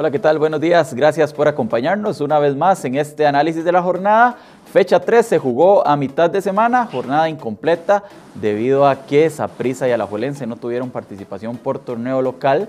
[0.00, 0.38] Hola, ¿qué tal?
[0.38, 0.94] Buenos días.
[0.94, 4.36] Gracias por acompañarnos una vez más en este análisis de la jornada.
[4.72, 8.04] Fecha 3 se jugó a mitad de semana, jornada incompleta
[8.36, 12.68] debido a que Saprissa y Alajuelense no tuvieron participación por torneo local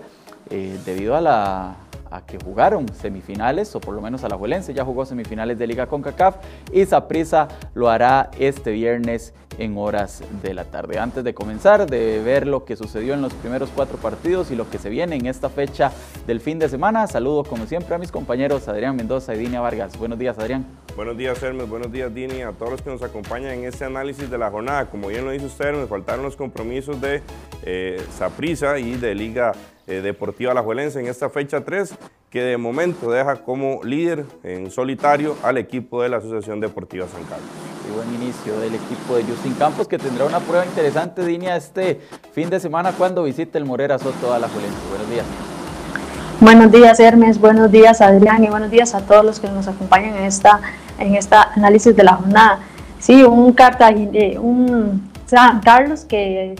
[0.49, 1.75] eh, debido a la
[2.11, 6.37] a que jugaron semifinales, o por lo menos Alajuelense ya jugó semifinales de Liga CONCACAF
[6.73, 10.99] y Saprissa lo hará este viernes en horas de la tarde.
[10.99, 14.69] Antes de comenzar, de ver lo que sucedió en los primeros cuatro partidos y lo
[14.69, 15.91] que se viene en esta fecha
[16.25, 19.97] del fin de semana, saludo como siempre a mis compañeros Adrián Mendoza y Dinia Vargas.
[19.97, 20.65] Buenos días, Adrián.
[20.99, 21.69] Buenos días, Hermes.
[21.69, 22.41] Buenos días, Dini.
[22.41, 24.87] A todos los que nos acompañan en este análisis de la jornada.
[24.87, 27.21] Como bien lo dice usted, me faltaron los compromisos de
[27.63, 29.53] eh, Saprissa y de Liga
[29.87, 31.95] eh, Deportiva Alajuelense en esta fecha 3,
[32.29, 37.23] que de momento deja como líder en solitario al equipo de la Asociación Deportiva San
[37.23, 37.47] Carlos.
[37.87, 42.01] Y buen inicio del equipo de Justin Campos, que tendrá una prueba interesante, Dinia, este
[42.33, 44.77] fin de semana cuando visite el Morera Soto Alajuelense.
[44.89, 45.25] Buenos días.
[46.41, 47.39] Buenos días, Hermes.
[47.39, 48.43] Buenos días, Adrián.
[48.43, 50.61] Y buenos días a todos los que nos acompañan en esta,
[50.99, 52.59] en esta análisis de la jornada.
[52.99, 56.55] Sí, un, Cartagena, un San Carlos que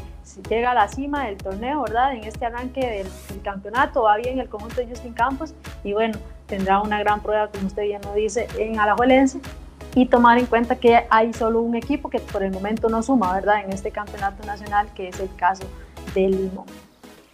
[0.48, 2.14] llega a la cima del torneo, ¿verdad?
[2.14, 6.82] En este arranque del, campeonato, va bien el conjunto de Justin Campos y bueno, tendrá
[6.82, 9.40] una gran prueba, como usted bien lo dice, en Alajuelense
[9.96, 13.34] y tomar en cuenta que hay solo un equipo que por el momento no suma,
[13.34, 13.64] ¿verdad?
[13.64, 15.64] En este campeonato nacional, que es el caso
[16.14, 16.66] del Limón.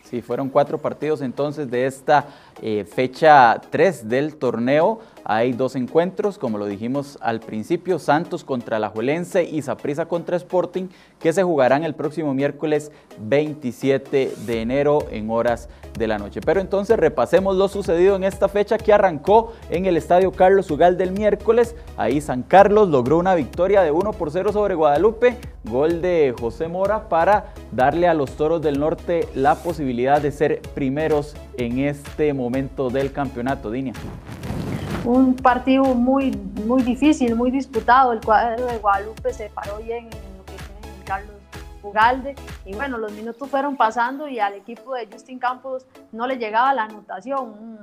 [0.04, 2.26] Sí, fueron cuatro partidos entonces de esta
[2.62, 5.00] eh, fecha 3 del torneo.
[5.24, 10.38] Hay dos encuentros, como lo dijimos al principio, Santos contra la Juelense y Saprissa contra
[10.38, 10.88] Sporting,
[11.20, 16.42] que se jugarán el próximo miércoles 27 de enero en horas de la noche.
[16.46, 20.98] Pero entonces repasemos lo sucedido en esta fecha que arrancó en el Estadio Carlos Ugal
[20.98, 21.76] del miércoles.
[21.98, 26.68] Ahí San Carlos logró una victoria de 1 por 0 sobre Guadalupe, gol de José
[26.68, 32.34] Mora para darle a los Toros del Norte la posibilidad de ser primeros en este
[32.34, 33.94] momento del campeonato, Dinia
[35.06, 36.32] un partido muy,
[36.66, 38.12] muy difícil, muy disputado.
[38.12, 41.36] El cuadro de Guadalupe se paró bien en lo que el Carlos
[41.84, 42.36] Ugalde.
[42.66, 46.74] Y bueno, los minutos fueron pasando y al equipo de Justin Campos no le llegaba
[46.74, 47.78] la anotación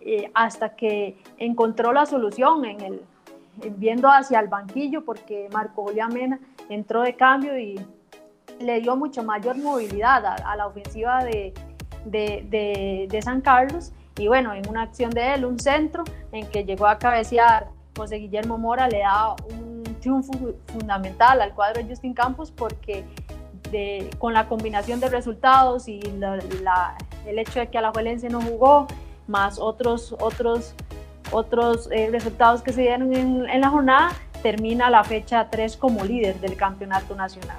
[0.00, 3.02] eh, hasta que encontró la solución en el,
[3.76, 7.80] viendo hacia el banquillo porque Marco Julián Mena entró de cambio y
[8.60, 11.54] le dio mucho mayor movilidad a, la ofensiva de,
[12.04, 16.86] de, San Carlos y bueno, en una acción de él, un centro en que llegó
[16.86, 20.32] a cabecear José Guillermo Mora, le da un triunfo
[20.66, 23.04] fundamental al cuadro de Justin Campos porque
[24.18, 26.00] con la combinación de resultados y
[27.26, 28.86] el hecho de que Alajuelense no jugó,
[29.26, 30.74] más otros, otros,
[31.32, 36.04] otros eh, resultados que se dieron en, en la jornada, termina la fecha 3 como
[36.04, 37.58] líder del campeonato nacional.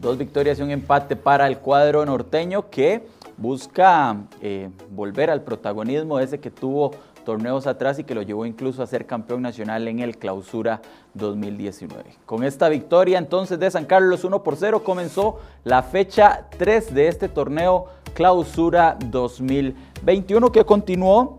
[0.00, 3.06] Dos victorias y un empate para el cuadro norteño que
[3.36, 6.92] busca eh, volver al protagonismo ese que tuvo
[7.24, 10.80] torneos atrás y que lo llevó incluso a ser campeón nacional en el Clausura
[11.14, 12.16] 2019.
[12.26, 17.08] Con esta victoria entonces de San Carlos 1 por 0 comenzó la fecha 3 de
[17.08, 21.38] este torneo Clausura 2021 que continuó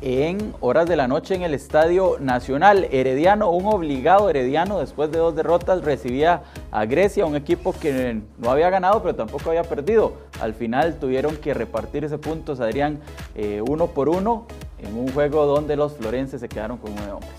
[0.00, 2.88] en horas de la noche en el Estadio Nacional.
[2.90, 8.50] Herediano, un obligado Herediano, después de dos derrotas, recibía a Grecia, un equipo que no
[8.50, 10.14] había ganado, pero tampoco había perdido.
[10.40, 13.00] Al final tuvieron que repartir ese puntos, Adrián,
[13.34, 14.46] eh, uno por uno,
[14.78, 17.32] en un juego donde los florenses se quedaron con nueve hombres.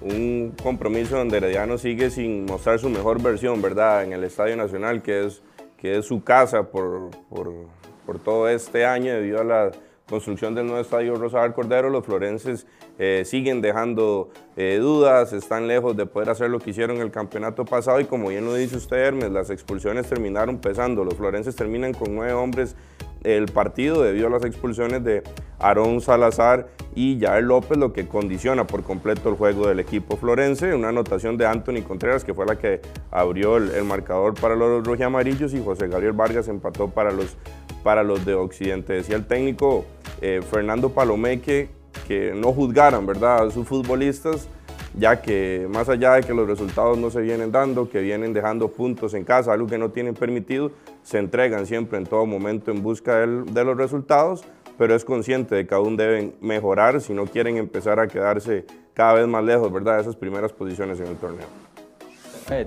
[0.00, 4.04] Un compromiso donde Herediano sigue sin mostrar su mejor versión, ¿verdad?
[4.04, 5.42] En el Estadio Nacional, que es,
[5.76, 7.52] que es su casa por, por,
[8.04, 9.70] por todo este año debido a la
[10.08, 12.66] construcción del nuevo estadio Rosal Cordero, los florenses
[12.98, 17.64] eh, siguen dejando eh, dudas, están lejos de poder hacer lo que hicieron el campeonato
[17.64, 21.92] pasado y como bien lo dice usted Hermes, las expulsiones terminaron pesando, los florenses terminan
[21.92, 22.76] con nueve hombres
[23.24, 25.24] el partido debido a las expulsiones de
[25.58, 30.74] Aarón Salazar y Jair López, lo que condiciona por completo el juego del equipo florense.
[30.74, 32.80] Una anotación de Anthony Contreras, que fue la que
[33.10, 37.36] abrió el, marcador para los rojamarillos, y José Gabriel Vargas empató para los,
[37.82, 38.92] para los de Occidente.
[38.92, 39.84] Decía el técnico
[40.20, 41.68] eh, Fernando Palomeque
[42.06, 43.46] que no juzgaran ¿verdad?
[43.46, 44.48] a sus futbolistas,
[44.94, 48.68] ya que más allá de que los resultados no se vienen dando, que vienen dejando
[48.68, 50.72] puntos en casa, algo que no tienen permitido,
[51.02, 54.44] se entregan siempre en todo momento en busca de los resultados,
[54.78, 58.64] pero es consciente de que aún deben mejorar si no quieren empezar a quedarse
[58.94, 59.96] cada vez más lejos ¿verdad?
[59.96, 61.46] de esas primeras posiciones en el torneo.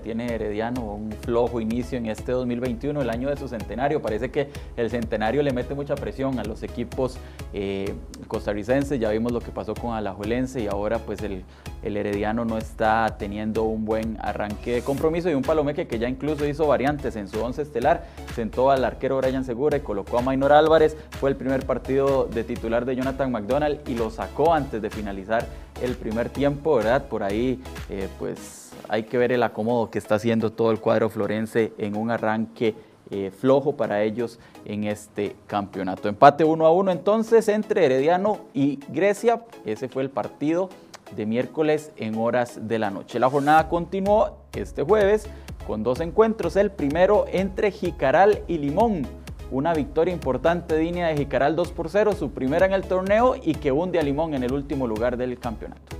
[0.01, 4.01] Tiene Herediano un flojo inicio en este 2021, el año de su centenario.
[4.01, 7.17] Parece que el centenario le mete mucha presión a los equipos
[7.53, 7.93] eh,
[8.27, 8.99] costarricenses.
[8.99, 11.43] Ya vimos lo que pasó con Alajuelense y ahora pues el,
[11.81, 16.09] el, Herediano no está teniendo un buen arranque de compromiso y un Palomeque que ya
[16.09, 18.05] incluso hizo variantes en su once estelar.
[18.35, 20.97] Sentó al arquero Brian Segura y colocó a Maynor Álvarez.
[21.19, 25.45] Fue el primer partido de titular de Jonathan McDonald y lo sacó antes de finalizar
[25.81, 27.05] el primer tiempo, ¿verdad?
[27.07, 31.09] Por ahí, eh, pues hay que ver el acomodo que está haciendo todo el cuadro
[31.09, 32.75] florense en un arranque
[33.11, 36.07] eh, flojo para ellos en este campeonato.
[36.07, 39.41] Empate 1 a 1 entonces entre Herediano y Grecia.
[39.65, 40.69] Ese fue el partido
[41.15, 43.19] de miércoles en horas de la noche.
[43.19, 45.27] La jornada continuó este jueves
[45.65, 46.55] con dos encuentros.
[46.55, 49.07] El primero entre Jicaral y Limón
[49.51, 53.35] una victoria importante de línea de Jicaral 2 por 0, su primera en el torneo
[53.41, 55.98] y que hunde a Limón en el último lugar del campeonato.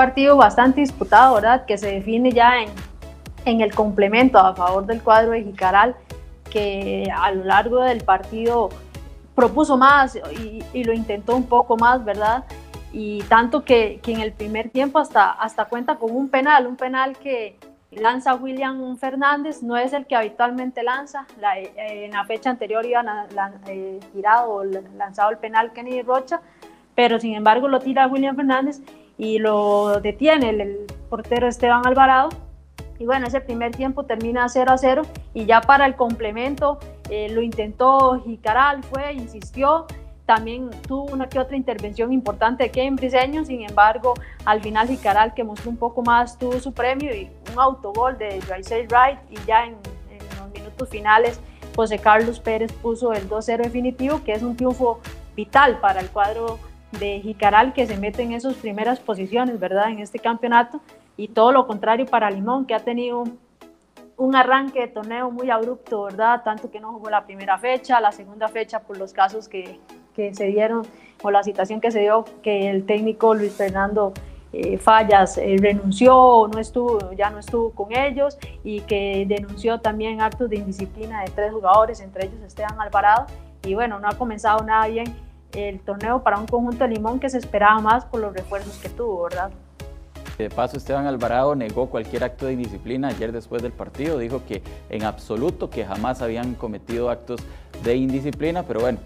[0.00, 1.66] Partido bastante disputado, ¿verdad?
[1.66, 2.70] Que se define ya en,
[3.44, 5.94] en el complemento a favor del cuadro de Jicaral,
[6.48, 8.70] que a lo largo del partido
[9.34, 12.44] propuso más y, y lo intentó un poco más, ¿verdad?
[12.94, 16.76] Y tanto que, que, en el primer tiempo hasta, hasta cuenta con un penal, un
[16.76, 17.58] penal que,
[17.90, 21.26] lanza William Fernández, no es el que habitualmente lanza.
[21.56, 23.26] Eh, en la fecha anterior iban a,
[23.66, 26.40] eh, tirado o lanzado el penal Kenny Rocha,
[26.94, 28.80] pero sin embargo lo tira William Fernández
[29.20, 32.30] y lo detiene el, portero Esteban Alvarado.
[32.98, 35.02] Y bueno, ese primer tiempo termina 0 a 0
[35.34, 36.78] y ya para el complemento
[37.10, 39.86] eh, lo intentó Jicaral, fue, insistió,
[40.24, 44.14] también tuvo una que otra intervención importante de Kevin Briseño, sin embargo,
[44.44, 48.40] al final Jicaral, que mostró un poco más, tuvo su premio y un autogol de
[48.48, 49.76] Raisel Wright y ya en,
[50.38, 51.40] los minutos finales
[51.74, 55.00] José Carlos Pérez puso el 2-0 definitivo, que es un triunfo
[55.34, 56.58] vital para el cuadro
[56.98, 59.90] de Jicaral que se mete en esas primeras posiciones, ¿verdad?
[59.90, 60.80] En este campeonato
[61.16, 63.24] y todo lo contrario para Limón, que ha tenido
[64.16, 66.42] un arranque de torneo muy abrupto, ¿verdad?
[66.44, 69.78] Tanto que no jugó la primera fecha, la segunda fecha por los casos que,
[70.14, 70.86] que se dieron
[71.22, 74.12] o la situación que se dio que el técnico Luis Fernando
[74.52, 80.20] eh, Fallas eh, renunció, no estuvo, ya no estuvo con ellos y que denunció también
[80.20, 83.26] actos de indisciplina de tres jugadores, entre ellos Esteban Alvarado.
[83.64, 85.14] Y bueno, no ha comenzado nada bien
[85.52, 88.88] el torneo para un conjunto de Limón que se esperaba más por los refuerzos que
[88.88, 89.50] tuvo, ¿verdad?
[90.38, 94.18] De paso, Esteban Alvarado negó cualquier acto de indisciplina ayer después del partido.
[94.18, 97.42] Dijo que en absoluto que jamás habían cometido actos
[97.84, 98.98] de indisciplina, pero bueno,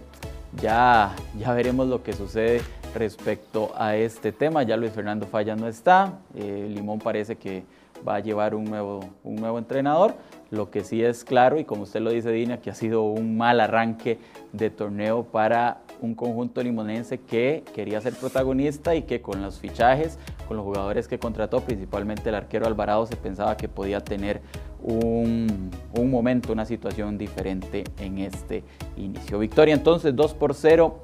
[0.61, 2.61] ya, ya veremos lo que sucede
[2.93, 4.63] respecto a este tema.
[4.63, 7.65] Ya Luis Fernando Falla no está, eh, Limón parece que
[8.07, 10.15] va a llevar un nuevo, un nuevo entrenador.
[10.51, 13.35] Lo que sí es claro, y como usted lo dice, Dina, que ha sido un
[13.35, 14.19] mal arranque
[14.53, 20.19] de torneo para un conjunto limonense que quería ser protagonista y que con los fichajes,
[20.47, 24.41] con los jugadores que contrató, principalmente el arquero Alvarado, se pensaba que podía tener
[24.81, 28.63] un, momento, una situación diferente en este
[28.97, 29.39] inicio.
[29.39, 31.01] Victoria entonces 2 por 0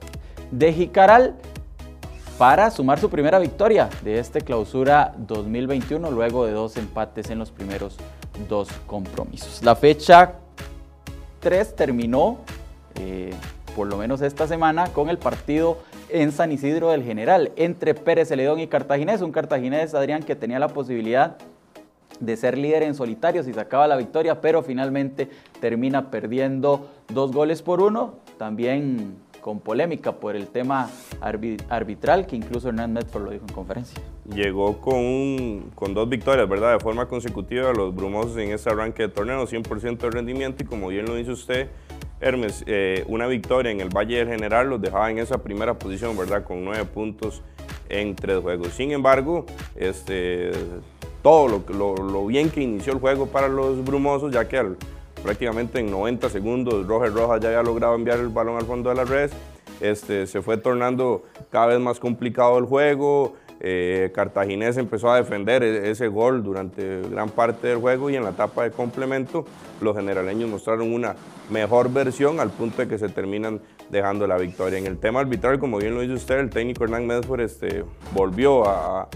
[0.51, 1.35] de Jicaral
[2.41, 7.51] para sumar su primera victoria de este clausura 2021 luego de dos empates en los
[7.51, 7.97] primeros
[8.49, 9.61] dos compromisos.
[9.63, 10.37] La fecha
[11.39, 12.39] 3 terminó,
[12.95, 13.31] eh,
[13.75, 15.77] por lo menos esta semana, con el partido
[16.09, 19.21] en San Isidro del General entre Pérez Celedón y Cartaginés.
[19.21, 21.37] Un cartaginés, Adrián, que tenía la posibilidad
[22.19, 25.29] de ser líder en solitario si sacaba la victoria, pero finalmente
[25.59, 30.89] termina perdiendo dos goles por uno, también con polémica por el tema
[31.69, 34.01] arbitral, que incluso Hernán Medford lo dijo en conferencia.
[34.33, 36.73] Llegó con, con dos victorias, ¿verdad?
[36.73, 40.87] De forma consecutiva, los brumosos en este arranque de torneo, 100% de rendimiento, y como
[40.87, 41.69] bien lo dice usted,
[42.21, 46.15] Hermes, eh, una victoria en el Valle del General los dejaba en esa primera posición,
[46.15, 46.43] ¿verdad?
[46.43, 47.41] Con nueve puntos
[47.89, 48.69] en tres juegos.
[48.69, 50.51] Sin embargo, este,
[51.23, 54.75] todo lo, lo, bien que inició el juego para los brumosos, ya que
[55.23, 58.95] prácticamente en 90 segundos Roger Rojas ya había logrado enviar el balón al fondo de
[58.95, 59.31] la red,
[59.79, 65.61] este, se fue tornando cada vez más complicado el juego, eh, Cartaginés empezó a defender
[65.61, 69.45] e, ese gol durante gran parte del juego y en la etapa de complemento
[69.81, 71.15] los generaleños mostraron una
[71.51, 73.61] mejor versión al punto de que se terminan
[73.91, 74.79] dejando la victoria.
[74.79, 78.67] En el tema arbitral, como bien lo dice usted, el técnico Hernán Medford este, volvió
[78.67, 79.07] a,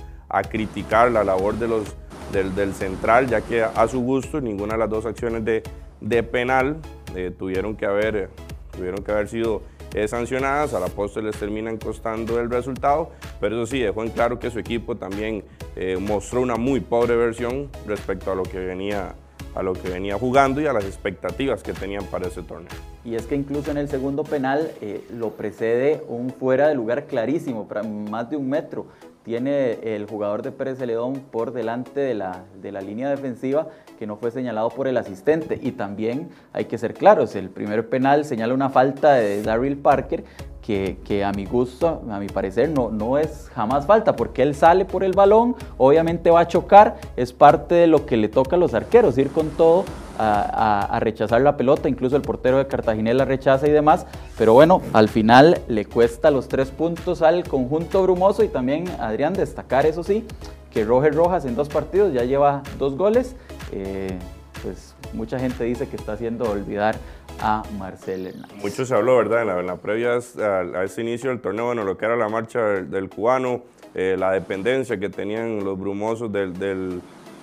[0.52, 1.96] criticar la labor de los,
[2.34, 5.64] del, central, ya que a su gusto ninguna de las dos acciones de,
[6.06, 6.78] de penal
[7.16, 8.30] eh, tuvieron, que haber,
[8.72, 13.56] tuvieron que haber sido eh, sancionadas, a la postre les terminan costando el resultado, pero
[13.56, 15.44] eso sí, dejó en claro que su equipo también
[15.76, 19.16] eh, mostró una muy pobre versión respecto a lo que venía
[19.56, 22.68] a lo que venía jugando y a las expectativas que tenían para ese torneo.
[23.06, 24.70] Y es que incluso en el segundo penal
[25.14, 28.88] lo precede un fuera de lugar clarísimo, para más de un metro,
[29.26, 33.68] tiene el jugador de Pérez Celedón por delante de la, de la línea defensiva
[33.98, 35.60] que no fue señalado por el asistente.
[35.62, 40.24] Y también hay que ser claros, el primer penal señala una falta de Daryl Parker
[40.62, 44.56] que, que, a mi gusto, a mi parecer, no, no es jamás falta, porque él
[44.56, 48.56] sale por el balón, obviamente va a chocar, es parte de lo que le toca
[48.56, 49.86] a los arqueros, ir con todo
[50.18, 54.06] a, a, rechazar la pelota, incluso el portero de Cartaginés la rechaza y demás,
[54.38, 59.34] pero bueno, al final le cuesta los tres puntos al conjunto brumoso y también, Adrián,
[59.34, 60.26] destacar eso sí,
[60.72, 63.36] que Roger Rojas en dos partidos ya lleva dos goles,
[63.72, 64.18] eh,
[64.62, 66.96] pues mucha gente dice que está haciendo olvidar
[67.42, 68.62] a Marcel Hernández.
[68.62, 69.42] Mucho se habló, ¿verdad?
[69.42, 72.16] En la, en la previa a, a, este inicio del torneo, bueno, lo que era
[72.16, 73.62] la marcha del, del cubano,
[73.94, 77.02] eh, la dependencia que tenían los brumosos del, del,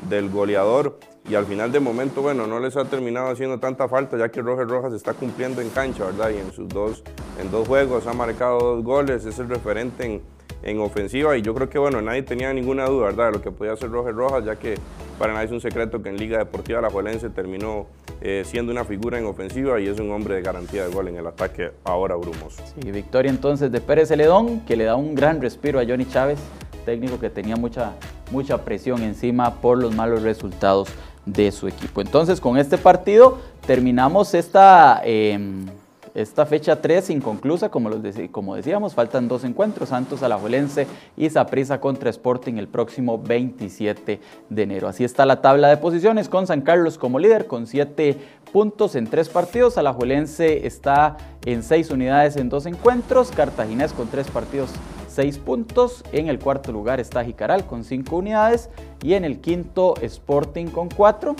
[0.08, 0.98] del, goleador
[1.28, 4.42] y al final de momento, bueno, no les ha terminado haciendo tanta falta ya que
[4.42, 6.30] Roger Rojas está cumpliendo en cancha, ¿verdad?
[6.30, 7.02] Y en sus dos,
[7.40, 10.22] en dos juegos ha marcado dos goles, es el referente en,
[10.62, 13.26] en ofensiva y yo creo que bueno, nadie tenía ninguna duda ¿verdad?
[13.26, 14.74] de lo que podía hacer Roger Rojas, ya que
[15.18, 17.86] para nadie es un secreto que en Liga Deportiva La Juelense terminó
[18.20, 21.16] eh, siendo una figura en ofensiva y es un hombre de garantía de gol en
[21.16, 22.62] el ataque ahora brumoso.
[22.74, 26.38] Sí, victoria entonces de Pérez Celedón, que le da un gran respiro a Johnny Chávez,
[26.84, 27.92] técnico que tenía mucha,
[28.30, 30.88] mucha presión encima por los malos resultados
[31.26, 32.00] de su equipo.
[32.00, 35.02] Entonces con este partido terminamos esta...
[35.04, 35.64] Eh,
[36.14, 38.00] esta fecha 3 inconclusa, como, los
[38.30, 40.86] como decíamos, faltan dos encuentros, Santos Alajuelense
[41.16, 44.88] y Saprissa contra Sporting el próximo 27 de enero.
[44.88, 48.18] Así está la tabla de posiciones con San Carlos como líder con 7
[48.52, 54.30] puntos en 3 partidos, Alajuelense está en 6 unidades en 2 encuentros, Cartaginés con 3
[54.30, 54.70] partidos
[55.12, 58.70] 6 puntos, en el cuarto lugar está Jicaral con 5 unidades
[59.02, 61.36] y en el quinto Sporting con 4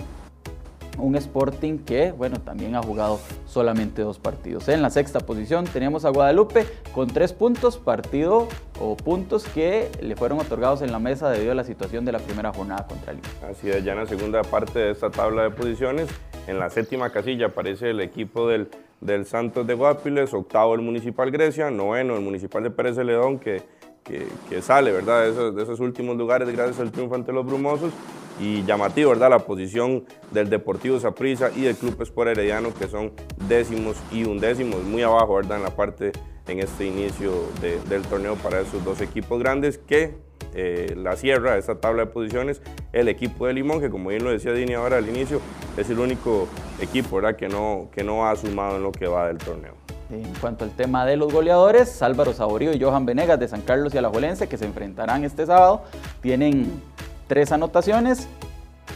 [0.98, 4.68] un Sporting que, bueno, también ha jugado solamente dos partidos.
[4.68, 8.48] En la sexta posición tenemos a Guadalupe con tres puntos, partido
[8.80, 12.18] o puntos que le fueron otorgados en la mesa debido a la situación de la
[12.18, 13.26] primera jornada contra Lima.
[13.50, 16.08] Así es, ya en la segunda parte de esta tabla de posiciones,
[16.46, 18.68] en la séptima casilla aparece el equipo del,
[19.02, 23.62] del Santos de Guapiles, octavo el Municipal Grecia, noveno el Municipal de Pérez Celedón que,
[24.04, 25.24] que, sale, ¿verdad?
[25.24, 27.92] De esos, esos últimos lugares gracias al triunfo ante los Brumosos
[28.40, 29.30] y llamativo, ¿verdad?
[29.30, 33.12] La posición del Deportivo Saprissa y del Club Sport Herediano, que son
[33.48, 35.58] décimos y undécimos, muy abajo, ¿verdad?
[35.58, 36.12] En la parte,
[36.46, 40.14] en este inicio de, del torneo para esos dos equipos grandes que
[40.54, 42.60] eh, la cierra esta tabla de posiciones
[42.92, 45.40] el equipo de Limón, que como bien lo decía Dini ahora al inicio,
[45.76, 46.48] es el único
[46.80, 47.20] equipo.
[47.36, 49.74] Que no, que no ha sumado en lo que va del torneo.
[50.10, 53.94] En cuanto al tema de los goleadores, Álvaro Saborío y Johan Venegas de San Carlos
[53.94, 55.84] y Alajuelense, que se enfrentarán este sábado,
[56.20, 56.70] tienen
[57.28, 58.28] tres anotaciones.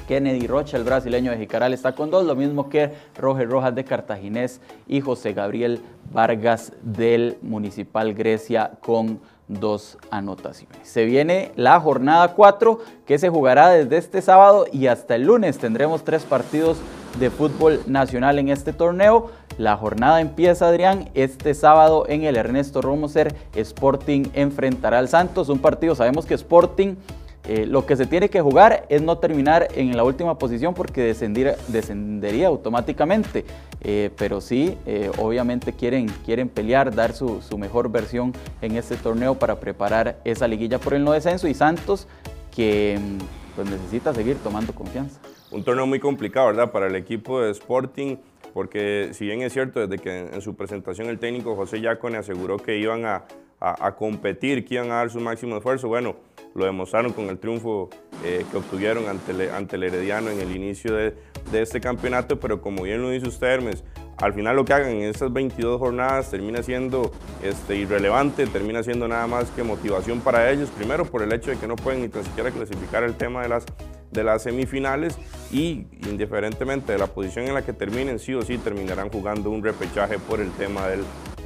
[0.08, 3.84] Kennedy Rocha, el brasileño de Jicaral, está con dos, lo mismo que Roger Rojas de
[3.84, 5.80] Cartaginés y José Gabriel
[6.12, 10.88] Vargas del Municipal Grecia con dos anotaciones.
[10.88, 15.58] Se viene la jornada 4 que se jugará desde este sábado y hasta el lunes.
[15.58, 16.78] Tendremos tres partidos
[17.18, 19.30] de fútbol nacional en este torneo.
[19.58, 23.34] La jornada empieza, Adrián, este sábado en el Ernesto Romoser.
[23.54, 25.48] Sporting enfrentará al Santos.
[25.48, 26.96] Un partido, sabemos que Sporting
[27.48, 31.02] eh, lo que se tiene que jugar es no terminar en la última posición porque
[31.02, 33.44] descendería automáticamente,
[33.82, 39.36] eh, pero sí, eh, obviamente quieren, quieren pelear, dar su, mejor versión en este torneo
[39.36, 42.08] para preparar esa liguilla por el no descenso y Santos
[42.54, 43.18] que mm,
[43.54, 45.20] pues necesita seguir tomando confianza.
[45.52, 46.72] Un torneo muy complicado, ¿verdad?
[46.72, 48.16] Para el equipo de Sporting,
[48.52, 52.56] porque si bien es cierto, desde que en su presentación el técnico José Yacone aseguró
[52.56, 53.24] que iban a,
[53.60, 56.16] a, a competir, que iban a dar su máximo esfuerzo, bueno,
[56.56, 57.90] lo demostraron con el triunfo
[58.24, 61.14] eh, que obtuvieron ante el, Herediano en el inicio de,
[61.52, 63.84] este campeonato, pero como bien lo dice usted Hermes,
[64.16, 69.06] al final lo que hagan en estas 22 jornadas termina siendo este, irrelevante, termina siendo
[69.06, 72.08] nada más que motivación para ellos, primero por el hecho de que no pueden ni
[72.08, 75.18] tan siquiera clasificar el tema de las, semifinales
[75.52, 79.62] y indiferentemente de la posición en la que terminen, sí o sí terminarán jugando un
[79.62, 80.86] repechaje por el tema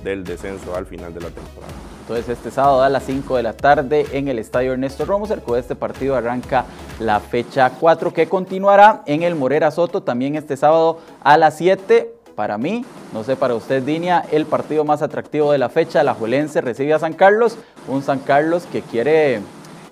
[0.05, 2.00] del descenso al final de la temporada.
[2.11, 5.57] Entonces este sábado a las 5 de la tarde en el Estadio Ernesto Romoser, con
[5.57, 6.65] este partido arranca
[6.99, 12.13] la fecha 4 que continuará en el Morera Soto también este sábado a las 7
[12.35, 16.15] para mí, no sé para usted, Dinia, el partido más atractivo de la fecha, la
[16.15, 19.41] Juelense recibe a San Carlos, un San Carlos que quiere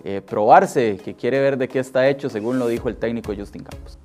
[0.03, 3.63] eh, probarse, que quiere ver de qué está hecho, según lo dijo el técnico Justin
[3.63, 3.97] Campos.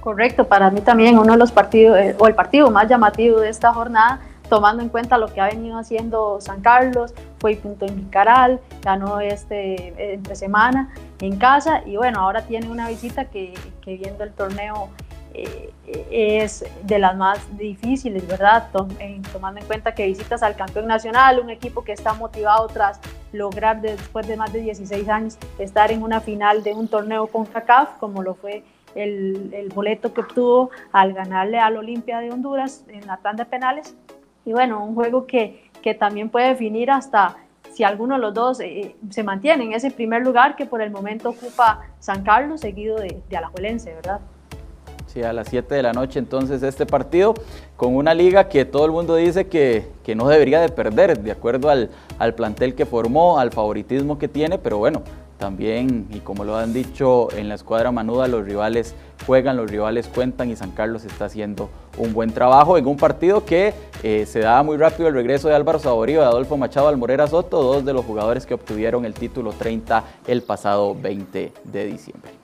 [0.00, 3.48] Correcto, para mí también uno de los partidos, eh, o el partido más llamativo de
[3.48, 4.20] esta jornada,
[4.54, 9.18] tomando en cuenta lo que ha venido haciendo San Carlos, fue punto en Vicaral, ganó
[9.18, 14.32] este entre semana en casa y bueno, ahora tiene una visita que, que viendo el
[14.32, 14.90] torneo
[15.32, 15.72] eh,
[16.08, 18.68] es de las más difíciles, ¿verdad?
[18.72, 22.68] Tom, eh, tomando en cuenta que visitas al campeón nacional, un equipo que está motivado
[22.68, 23.00] tras
[23.32, 27.44] lograr después de más de 16 años estar en una final de un torneo con
[27.46, 28.62] CACAF, como lo fue
[28.94, 33.50] el, el boleto que obtuvo al ganarle al Olimpia de Honduras en la tanda de
[33.50, 33.96] penales.
[34.44, 37.36] Y bueno, un juego que, que también puede definir hasta
[37.72, 40.90] si alguno de los dos eh, se mantiene en ese primer lugar que por el
[40.90, 44.20] momento ocupa San Carlos, seguido de, de Alajuelense, ¿verdad?
[45.06, 47.34] Sí, a las 7 de la noche entonces este partido
[47.76, 51.30] con una liga que todo el mundo dice que, que no debería de perder, de
[51.30, 55.02] acuerdo al, al, plantel que formó, al favoritismo que tiene, pero bueno,
[55.38, 58.94] también, y como lo han dicho en la escuadra manuda, los rivales
[59.26, 63.44] juegan, los rivales cuentan y San Carlos está haciendo un buen trabajo en un partido
[63.44, 67.26] que eh, se da muy rápido el regreso de Álvaro Saborío y Adolfo Machado Almorera
[67.26, 72.43] Soto, dos de los jugadores que obtuvieron el título 30 el pasado 20 de diciembre.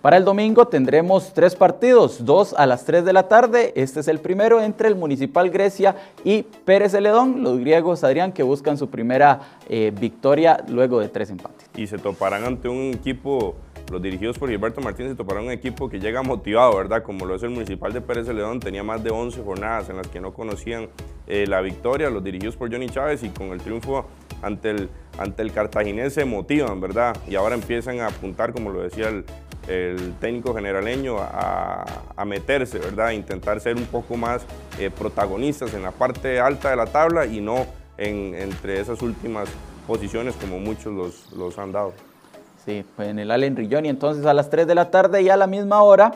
[0.00, 3.72] Para el domingo tendremos tres partidos, dos a las 3 de la tarde.
[3.74, 8.44] Este es el primero entre el Municipal Grecia y Pérez Celedón, los griegos Adrián que
[8.44, 11.68] buscan su primera eh, victoria luego de tres empates.
[11.74, 13.56] Y se toparán ante un equipo,
[13.90, 17.02] los dirigidos por Gilberto Martínez, se toparán un equipo que llega motivado, ¿verdad?
[17.02, 20.06] Como lo es el Municipal de Pérez Celedón, tenía más de 11 jornadas en las
[20.06, 20.90] que no conocían
[21.26, 24.06] eh, la victoria, los dirigidos por Johnny Chávez y con el triunfo
[24.42, 27.16] ante el, ante el cartaginés se motivan, ¿verdad?
[27.28, 29.24] Y ahora empiezan a apuntar, como lo decía el
[29.68, 33.08] el técnico generaleño a, meterse, ¿verdad?
[33.08, 34.42] A intentar ser un poco más
[34.78, 39.48] eh, protagonistas en la parte alta de la tabla y no en, entre esas últimas
[39.86, 41.92] posiciones como muchos los, han dado.
[42.64, 45.36] Sí, pues en el Allen Rilloni, entonces a las 3 de la tarde y a
[45.36, 46.12] la misma hora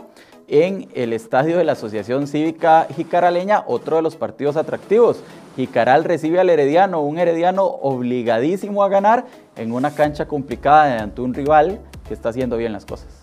[0.49, 5.23] en el estadio de la Asociación Cívica Jicaraleña, otro de los partidos atractivos.
[5.57, 9.25] Jicaral recibe al Herediano, un Herediano obligadísimo a ganar
[9.57, 13.22] en una cancha complicada ante un rival que está haciendo bien las cosas.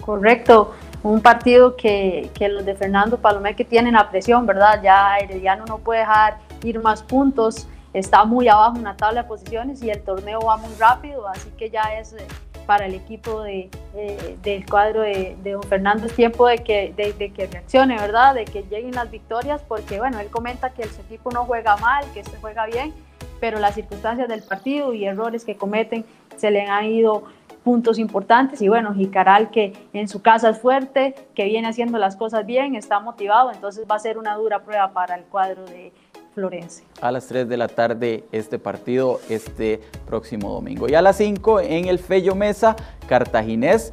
[0.00, 4.82] Correcto, un partido que, que los de Fernando Palomé que tienen la presión, ¿verdad?
[4.82, 9.28] Ya Herediano no puede dejar ir más puntos, está muy abajo en la tabla de
[9.28, 12.26] posiciones y el torneo va muy rápido, así que ya es eh,
[12.66, 17.12] para el equipo de, eh, del cuadro de, don Fernando es tiempo de que, de,
[17.14, 18.34] de, que reaccione, ¿verdad?
[18.34, 22.04] De que lleguen las victorias, porque bueno, él comenta que su equipo no juega mal,
[22.14, 22.94] que se juega bien,
[23.40, 26.04] pero las circunstancias del partido y errores que cometen
[26.36, 27.24] se le han ido
[27.64, 32.16] puntos importantes y bueno, Jicaral que en su casa es fuerte, que viene haciendo las
[32.16, 35.92] cosas bien, está motivado, entonces va a ser una dura prueba para el cuadro de
[36.34, 36.86] Florencia.
[37.00, 40.88] A las 3 de la tarde este partido este próximo domingo.
[40.88, 42.76] Y a las 5 en el Fello Mesa,
[43.08, 43.92] Cartaginés,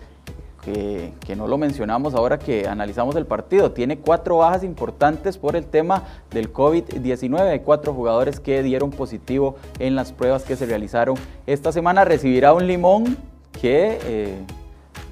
[0.64, 5.56] que, que, no lo mencionamos ahora que analizamos el partido, tiene cuatro bajas importantes por
[5.56, 7.40] el tema del COVID-19.
[7.40, 12.04] Hay cuatro jugadores que dieron positivo en las pruebas que se realizaron esta semana.
[12.04, 13.18] Recibirá un limón
[13.60, 14.40] que eh,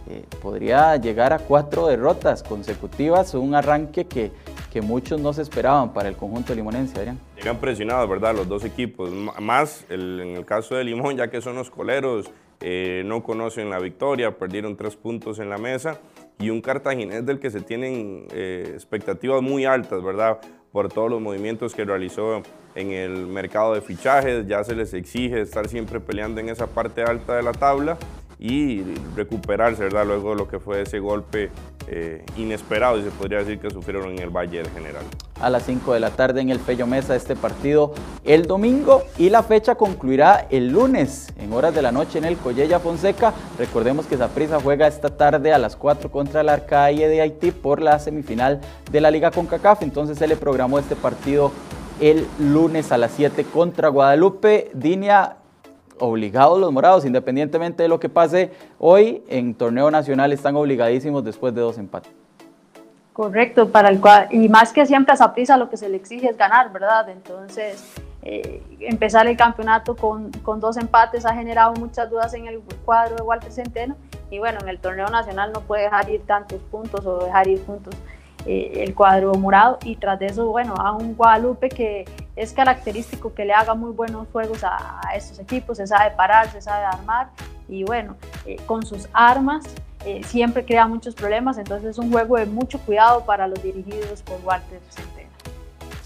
[0.09, 4.31] eh, podría llegar a cuatro derrotas consecutivas, un arranque que,
[4.71, 7.19] que, muchos no se esperaban para el conjunto limonense, Adrián.
[7.37, 8.35] Llegan presionados, ¿verdad?
[8.35, 12.29] Los dos equipos, más el, en el caso de Limón, ya que son los coleros,
[12.61, 15.99] eh, no conocen la victoria, perdieron tres puntos en la mesa,
[16.37, 20.39] y un cartaginés del que se tienen expectativas muy altas, ¿verdad?
[20.73, 22.43] Por todos los movimientos que realizó
[22.75, 27.03] en el mercado de fichajes, ya se les exige estar siempre peleando en esa parte
[27.03, 27.97] alta de la tabla
[28.39, 28.83] y
[29.15, 30.05] recuperarse, ¿verdad?
[30.05, 31.49] Luego de lo que fue ese golpe
[31.87, 35.03] eh, inesperado, y se podría decir que sufrieron en el Valle del General.
[35.39, 37.93] A las 5 de la tarde en el Pello Mesa este partido
[38.23, 42.37] el domingo y la fecha concluirá el lunes en horas de la noche en el
[42.37, 43.33] Collella Fonseca.
[43.59, 47.81] Recordemos que Zaprisa juega esta tarde a las 4 contra el Arcalle de Haití por
[47.81, 51.51] la semifinal de la Liga CONCACAF, entonces se le programó este partido
[51.99, 54.71] el lunes a las 7 contra Guadalupe.
[54.73, 55.37] Dinia,
[55.99, 61.53] obligados los morados, independientemente de lo que pase hoy, en torneo nacional están obligadísimos después
[61.53, 62.11] de dos empates.
[63.13, 66.29] Correcto, para el cual, y más que siempre a Saprissa lo que se le exige
[66.29, 67.07] es ganar, ¿verdad?
[67.07, 72.59] Entonces, eh, empezar el campeonato con, con, dos empates ha generado muchas dudas en el
[72.83, 73.95] cuadro de Walter Centeno,
[74.29, 77.61] y bueno, en el torneo nacional no puede dejar ir tantos puntos o dejar ir
[77.61, 77.95] puntos
[78.45, 79.77] eh, el cuadro morado.
[79.83, 82.05] Y tras de eso, bueno, a un Guadalupe que
[82.35, 86.61] es característico que le haga muy buenos juegos a, estos equipos, se sabe parar, se
[86.61, 87.29] sabe armar.
[87.67, 89.65] Y bueno, eh, con sus armas
[90.05, 94.21] eh, siempre crea muchos problemas, entonces es un juego de mucho cuidado para los dirigidos
[94.21, 95.29] por Walter Centeno.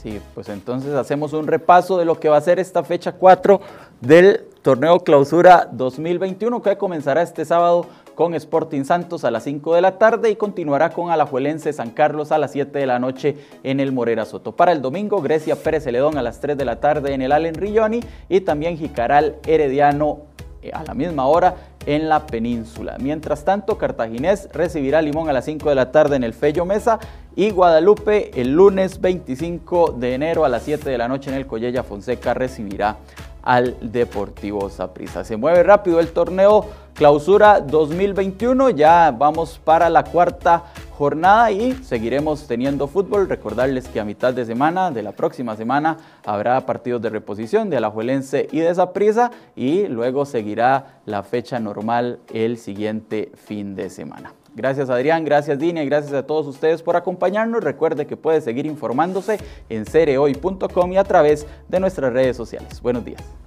[0.02, 3.60] Sí, pues entonces hacemos un repaso de lo que va a ser esta fecha 4
[4.00, 7.88] del torneo clausura 2021 que comenzará este sábado
[8.20, 12.34] con Sporting Santos a las 5 de la tarde y continuará con Alajuelense San Carlos
[12.34, 14.58] a las 7 de la noche en el Morera Soto.
[14.58, 17.56] Para el domingo, Grecia Pérez Celedón a las 3 de la tarde en el Allen
[17.56, 20.24] Rilloni y también Jicaral Herediano
[20.62, 21.56] eh, a la misma hora
[21.86, 22.98] en la península.
[23.00, 27.00] Mientras tanto, Cartaginés recibirá Limón a las 5 de la tarde en el Fello Mesa
[27.38, 31.48] y Guadalupe el lunes 25 de enero a las 7 de la noche en el
[31.48, 32.98] Collella Fonseca recibirá
[33.44, 35.24] al Deportivo Saprissa.
[35.24, 36.66] Se mueve rápido el torneo
[37.00, 43.30] Clausura 2021, ya vamos para la cuarta jornada y seguiremos teniendo fútbol.
[43.30, 47.78] Recordarles que a mitad de semana, de la próxima semana, habrá partidos de reposición de
[47.78, 54.34] Alajuelense y de Saprissa y luego seguirá la fecha normal el siguiente fin de semana.
[54.54, 57.64] Gracias Adrián, gracias Dina y gracias a todos ustedes por acompañarnos.
[57.64, 62.82] Recuerde que puede seguir informándose en cereoy.com y a través de nuestras redes sociales.
[62.82, 63.39] Buenos días.